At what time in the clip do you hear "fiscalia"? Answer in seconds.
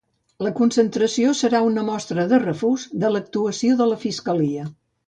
4.09-4.71